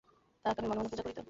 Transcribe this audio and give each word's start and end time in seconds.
তাহাকে 0.45 0.59
আমি 0.61 0.67
মনে 0.69 0.79
মনে 0.79 0.89
পূজা 0.89 1.03
করিতাম। 1.03 1.19